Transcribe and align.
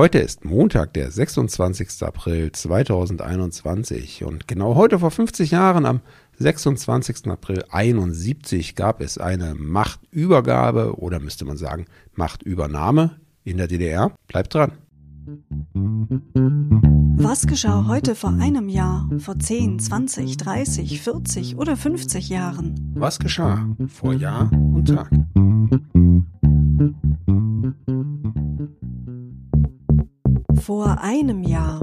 Heute 0.00 0.18
ist 0.18 0.44
Montag, 0.44 0.92
der 0.92 1.10
26. 1.10 2.04
April 2.04 2.52
2021 2.52 4.22
und 4.22 4.46
genau 4.46 4.76
heute 4.76 5.00
vor 5.00 5.10
50 5.10 5.50
Jahren 5.50 5.84
am 5.86 6.02
26. 6.38 7.26
April 7.26 7.64
71 7.68 8.76
gab 8.76 9.00
es 9.00 9.18
eine 9.18 9.56
Machtübergabe 9.56 11.00
oder 11.00 11.18
müsste 11.18 11.44
man 11.46 11.56
sagen 11.56 11.86
Machtübernahme 12.14 13.16
in 13.42 13.56
der 13.56 13.66
DDR. 13.66 14.12
Bleibt 14.28 14.54
dran. 14.54 14.70
Was 17.16 17.48
geschah 17.48 17.88
heute 17.88 18.14
vor 18.14 18.30
einem 18.30 18.68
Jahr, 18.68 19.10
vor 19.18 19.36
10, 19.36 19.80
20, 19.80 20.36
30, 20.36 21.02
40 21.02 21.56
oder 21.56 21.76
50 21.76 22.28
Jahren? 22.28 22.92
Was 22.94 23.18
geschah 23.18 23.66
vor 23.88 24.12
Jahr 24.14 24.48
und 24.52 24.86
Tag? 24.86 25.10
Vor 30.68 30.98
einem 31.00 31.44
Jahr. 31.44 31.80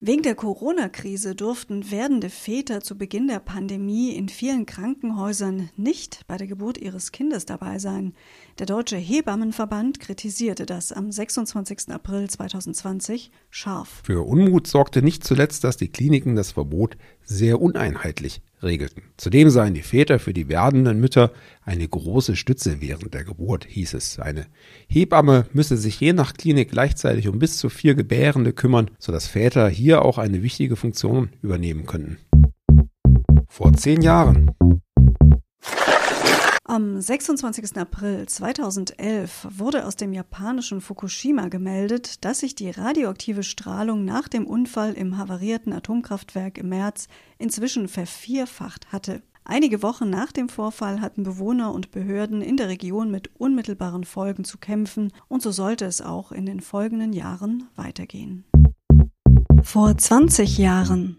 Wegen 0.00 0.22
der 0.22 0.36
Corona-Krise 0.36 1.34
durften 1.34 1.90
werdende 1.90 2.30
Väter 2.30 2.80
zu 2.80 2.96
Beginn 2.96 3.26
der 3.26 3.40
Pandemie 3.40 4.10
in 4.10 4.28
vielen 4.28 4.66
Krankenhäusern 4.66 5.68
nicht 5.76 6.20
bei 6.28 6.36
der 6.36 6.46
Geburt 6.46 6.78
ihres 6.78 7.10
Kindes 7.10 7.44
dabei 7.44 7.80
sein. 7.80 8.14
Der 8.60 8.66
Deutsche 8.66 8.98
Hebammenverband 8.98 9.98
kritisierte 9.98 10.64
das 10.64 10.92
am 10.92 11.10
26. 11.10 11.88
April 11.88 12.30
2020 12.30 13.32
scharf. 13.50 14.02
Für 14.04 14.24
Unmut 14.24 14.68
sorgte 14.68 15.02
nicht 15.02 15.24
zuletzt, 15.24 15.64
dass 15.64 15.76
die 15.76 15.88
Kliniken 15.88 16.36
das 16.36 16.52
Verbot 16.52 16.96
sehr 17.24 17.60
uneinheitlich 17.60 18.42
regelten. 18.66 19.02
Zudem 19.16 19.48
seien 19.48 19.74
die 19.74 19.82
Väter 19.82 20.18
für 20.18 20.34
die 20.34 20.48
werdenden 20.48 21.00
Mütter 21.00 21.32
eine 21.62 21.88
große 21.88 22.36
Stütze 22.36 22.80
während 22.80 23.14
der 23.14 23.24
Geburt, 23.24 23.64
hieß 23.64 23.94
es. 23.94 24.18
Eine 24.18 24.46
Hebamme 24.88 25.46
müsse 25.52 25.76
sich 25.76 25.98
je 26.00 26.12
nach 26.12 26.34
Klinik 26.34 26.70
gleichzeitig 26.70 27.28
um 27.28 27.38
bis 27.38 27.56
zu 27.56 27.68
vier 27.70 27.94
Gebärende 27.94 28.52
kümmern, 28.52 28.90
sodass 28.98 29.28
Väter 29.28 29.68
hier 29.68 30.04
auch 30.04 30.18
eine 30.18 30.42
wichtige 30.42 30.76
Funktion 30.76 31.30
übernehmen 31.40 31.86
könnten. 31.86 32.18
Vor 33.48 33.72
zehn 33.72 34.02
Jahren 34.02 34.50
am 36.76 37.00
26. 37.00 37.78
April 37.78 38.26
2011 38.26 39.48
wurde 39.50 39.86
aus 39.86 39.96
dem 39.96 40.12
japanischen 40.12 40.82
Fukushima 40.82 41.48
gemeldet, 41.48 42.22
dass 42.22 42.40
sich 42.40 42.54
die 42.54 42.68
radioaktive 42.68 43.44
Strahlung 43.44 44.04
nach 44.04 44.28
dem 44.28 44.46
Unfall 44.46 44.92
im 44.92 45.16
havarierten 45.16 45.72
Atomkraftwerk 45.72 46.58
im 46.58 46.68
März 46.68 47.08
inzwischen 47.38 47.88
vervierfacht 47.88 48.92
hatte. 48.92 49.22
Einige 49.42 49.82
Wochen 49.82 50.10
nach 50.10 50.32
dem 50.32 50.50
Vorfall 50.50 51.00
hatten 51.00 51.22
Bewohner 51.22 51.72
und 51.72 51.92
Behörden 51.92 52.42
in 52.42 52.58
der 52.58 52.68
Region 52.68 53.10
mit 53.10 53.30
unmittelbaren 53.38 54.04
Folgen 54.04 54.44
zu 54.44 54.58
kämpfen, 54.58 55.14
und 55.28 55.40
so 55.40 55.52
sollte 55.52 55.86
es 55.86 56.02
auch 56.02 56.30
in 56.30 56.44
den 56.44 56.60
folgenden 56.60 57.14
Jahren 57.14 57.70
weitergehen. 57.74 58.44
Vor 59.62 59.96
20 59.96 60.58
Jahren 60.58 61.16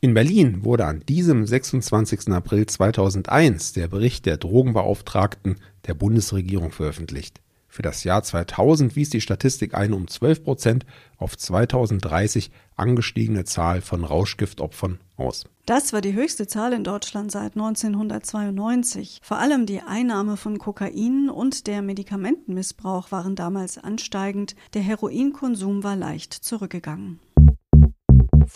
in 0.00 0.14
Berlin 0.14 0.64
wurde 0.64 0.84
an 0.84 1.00
diesem 1.08 1.46
26. 1.46 2.28
April 2.28 2.66
2001 2.66 3.72
der 3.72 3.88
Bericht 3.88 4.26
der 4.26 4.36
Drogenbeauftragten 4.36 5.56
der 5.86 5.94
Bundesregierung 5.94 6.70
veröffentlicht. 6.70 7.40
Für 7.76 7.82
das 7.82 8.04
Jahr 8.04 8.22
2000 8.22 8.96
wies 8.96 9.10
die 9.10 9.20
Statistik 9.20 9.74
eine 9.74 9.96
um 9.96 10.08
12 10.08 10.44
Prozent 10.44 10.86
auf 11.18 11.36
2030 11.36 12.50
angestiegene 12.74 13.44
Zahl 13.44 13.82
von 13.82 14.04
Rauschgiftopfern 14.04 14.98
aus. 15.16 15.44
Das 15.66 15.92
war 15.92 16.00
die 16.00 16.14
höchste 16.14 16.46
Zahl 16.46 16.72
in 16.72 16.84
Deutschland 16.84 17.32
seit 17.32 17.54
1992. 17.54 19.20
Vor 19.22 19.38
allem 19.38 19.66
die 19.66 19.80
Einnahme 19.80 20.36
von 20.36 20.58
Kokain 20.58 21.28
und 21.28 21.66
der 21.66 21.82
Medikamentenmissbrauch 21.82 23.12
waren 23.12 23.34
damals 23.34 23.76
ansteigend. 23.76 24.56
Der 24.72 24.82
Heroinkonsum 24.82 25.82
war 25.82 25.96
leicht 25.96 26.32
zurückgegangen. 26.32 27.18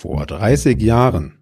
Vor 0.00 0.24
30 0.24 0.80
Jahren. 0.80 1.38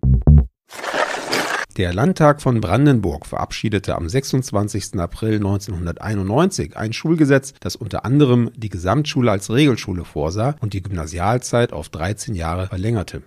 Der 1.76 1.94
Landtag 1.94 2.42
von 2.42 2.60
Brandenburg 2.60 3.24
verabschiedete 3.24 3.94
am 3.94 4.08
26. 4.08 4.98
April 4.98 5.36
1991 5.36 6.76
ein 6.76 6.92
Schulgesetz, 6.92 7.54
das 7.60 7.76
unter 7.76 8.04
anderem 8.04 8.50
die 8.56 8.68
Gesamtschule 8.68 9.30
als 9.30 9.48
Regelschule 9.52 10.04
vorsah 10.04 10.56
und 10.60 10.72
die 10.72 10.82
Gymnasialzeit 10.82 11.72
auf 11.72 11.88
13 11.88 12.34
Jahre 12.34 12.66
verlängerte. 12.66 13.22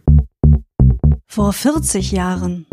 Vor 1.28 1.54
40 1.54 2.12
Jahren. 2.12 2.66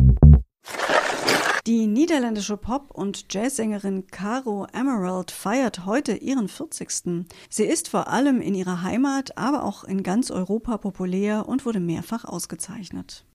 Die 1.69 1.87
niederländische 1.87 2.57
Pop- 2.57 2.93
und 2.93 3.27
Jazzsängerin 3.29 4.07
Caro 4.07 4.67
Emerald 4.73 5.31
feiert 5.31 5.85
heute 5.85 6.15
ihren 6.15 6.49
40. 6.49 7.27
Sie 7.51 7.65
ist 7.65 7.89
vor 7.89 8.09
allem 8.09 8.41
in 8.41 8.55
ihrer 8.55 8.81
Heimat, 8.81 9.37
aber 9.37 9.65
auch 9.65 9.85
in 9.85 10.03
ganz 10.03 10.31
Europa 10.31 10.79
populär 10.79 11.47
und 11.47 11.67
wurde 11.67 11.79
mehrfach 11.79 12.25
ausgezeichnet. 12.25 13.27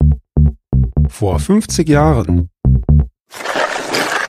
Vor 1.10 1.40
50 1.40 1.88
Jahren. 1.88 2.50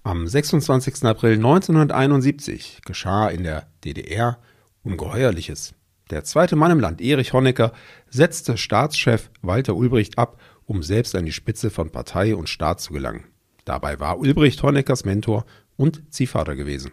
Am 0.03 0.27
26. 0.27 1.03
April 1.05 1.37
1971 1.37 2.83
geschah 2.85 3.31
in 3.31 3.43
der 3.43 3.69
DDR 3.87 4.37
Ungeheuerliches. 4.83 5.73
Der 6.11 6.25
zweite 6.25 6.57
Mann 6.57 6.73
im 6.73 6.81
Land, 6.81 7.01
Erich 7.01 7.33
Honecker, 7.33 7.73
setzte 8.11 8.59
Staatschef 8.59 9.31
Walter 9.41 9.75
Ulbricht 9.75 10.19
ab, 10.19 10.39
um 10.67 10.83
selbst 10.83 11.15
an 11.15 11.25
die 11.25 11.33
Spitze 11.33 11.71
von 11.71 11.89
Partei 11.89 12.37
und 12.37 12.51
Staat 12.51 12.83
zu 12.83 12.93
gelangen. 12.93 13.25
Dabei 13.65 13.99
war 14.01 14.19
Ulbricht 14.19 14.63
Honeckers 14.63 15.05
Mentor 15.05 15.45
und 15.77 16.03
Ziehvater 16.13 16.55
gewesen. 16.55 16.93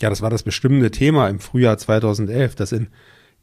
Ja, 0.00 0.10
das 0.10 0.20
war 0.20 0.30
das 0.30 0.42
bestimmende 0.42 0.90
Thema 0.90 1.28
im 1.28 1.38
Frühjahr 1.38 1.78
2011, 1.78 2.56
dass 2.56 2.72
in 2.72 2.88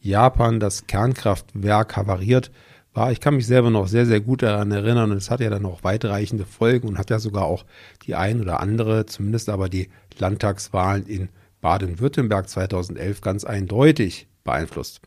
Japan 0.02 0.60
das 0.60 0.88
Kernkraftwerk 0.88 1.96
havariert 1.96 2.52
war. 2.94 3.12
Ich 3.12 3.22
kann 3.22 3.36
mich 3.36 3.48
selber 3.48 3.70
noch 3.70 3.88
sehr, 3.88 4.06
sehr 4.06 4.20
gut 4.20 4.42
daran 4.42 4.72
erinnern 4.72 5.12
und 5.12 5.18
es 5.18 5.32
hat 5.32 5.40
ja 5.40 5.50
dann 5.50 5.66
auch 5.66 5.84
weitreichende 5.86 6.46
Folgen 6.46 6.90
und 6.90 6.98
hat 6.98 7.10
ja 7.10 7.20
sogar 7.20 7.46
auch 7.46 7.66
die 8.06 8.16
ein 8.16 8.42
oder 8.42 8.60
andere, 8.60 9.06
zumindest 9.06 9.48
aber 9.48 9.70
die 9.70 9.90
Landtagswahlen 10.18 11.06
in 11.06 11.30
Baden-Württemberg 11.62 12.50
2011 12.50 13.22
ganz 13.22 13.46
eindeutig 13.46 14.28
beeinflusst. 14.44 15.02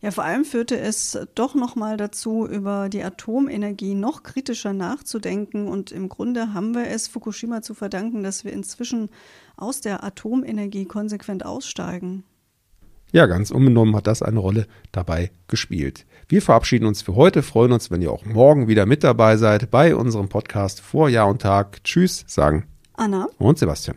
Ja, 0.00 0.12
vor 0.12 0.24
allem 0.24 0.44
führte 0.44 0.78
es 0.78 1.18
doch 1.34 1.56
nochmal 1.56 1.96
dazu, 1.96 2.46
über 2.46 2.88
die 2.88 3.02
Atomenergie 3.02 3.94
noch 3.94 4.22
kritischer 4.22 4.72
nachzudenken. 4.72 5.66
Und 5.66 5.90
im 5.90 6.08
Grunde 6.08 6.54
haben 6.54 6.74
wir 6.74 6.86
es 6.86 7.08
Fukushima 7.08 7.62
zu 7.62 7.74
verdanken, 7.74 8.22
dass 8.22 8.44
wir 8.44 8.52
inzwischen 8.52 9.10
aus 9.56 9.80
der 9.80 10.04
Atomenergie 10.04 10.84
konsequent 10.84 11.44
aussteigen. 11.44 12.22
Ja, 13.10 13.26
ganz 13.26 13.50
unbenommen 13.50 13.96
hat 13.96 14.06
das 14.06 14.22
eine 14.22 14.38
Rolle 14.38 14.66
dabei 14.92 15.30
gespielt. 15.48 16.06
Wir 16.28 16.42
verabschieden 16.42 16.84
uns 16.84 17.00
für 17.02 17.16
heute, 17.16 17.42
freuen 17.42 17.72
uns, 17.72 17.90
wenn 17.90 18.02
ihr 18.02 18.12
auch 18.12 18.24
morgen 18.26 18.68
wieder 18.68 18.84
mit 18.84 19.02
dabei 19.02 19.36
seid 19.38 19.70
bei 19.70 19.96
unserem 19.96 20.28
Podcast 20.28 20.80
vor 20.80 21.08
Jahr 21.08 21.28
und 21.28 21.40
Tag. 21.40 21.82
Tschüss, 21.84 22.24
sagen 22.28 22.66
Anna 22.94 23.28
und 23.38 23.58
Sebastian. 23.58 23.96